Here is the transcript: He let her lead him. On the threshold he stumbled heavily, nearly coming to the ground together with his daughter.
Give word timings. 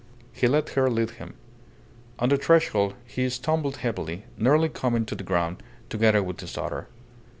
He 0.33 0.47
let 0.47 0.69
her 0.69 0.89
lead 0.89 1.11
him. 1.11 1.35
On 2.17 2.29
the 2.29 2.37
threshold 2.37 2.95
he 3.05 3.29
stumbled 3.29 3.77
heavily, 3.85 4.25
nearly 4.35 4.67
coming 4.69 5.05
to 5.05 5.13
the 5.13 5.23
ground 5.23 5.61
together 5.89 6.23
with 6.23 6.39
his 6.39 6.53
daughter. 6.53 6.87